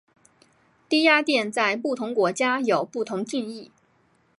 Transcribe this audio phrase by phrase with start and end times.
[0.89, 3.69] 低压电在不同国家有不同定义。